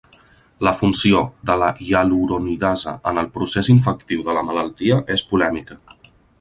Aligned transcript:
La 0.67 0.71
funció 0.77 1.19
de 1.49 1.57
la 1.63 1.67
hialuronidasa 1.87 2.95
en 3.13 3.23
el 3.25 3.29
procés 3.37 3.71
infectiu 3.77 4.27
de 4.31 4.39
la 4.41 4.47
malaltia 4.51 5.01
és 5.19 5.29
polèmica. 5.35 5.83